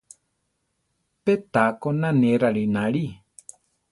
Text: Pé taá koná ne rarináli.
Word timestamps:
Pé 1.23 1.33
taá 1.53 1.69
koná 1.81 2.09
ne 2.21 2.29
rarináli. 2.41 3.05